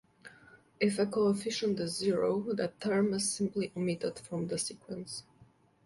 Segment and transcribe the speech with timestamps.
[0.79, 5.25] If a coefficient is zero, that term is simply omitted from the sequence.